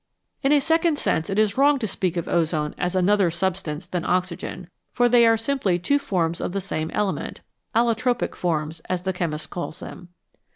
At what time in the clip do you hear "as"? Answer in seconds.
2.75-2.95, 8.89-9.03